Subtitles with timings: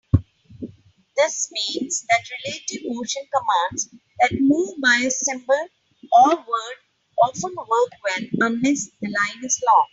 [1.15, 3.87] This means that relative motion commands
[4.19, 5.67] that move by a symbol
[6.11, 6.75] or word
[7.23, 9.87] often work well unless the line is long.